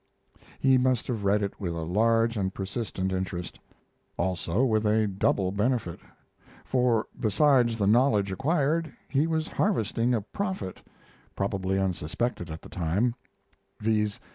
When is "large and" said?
1.83-2.51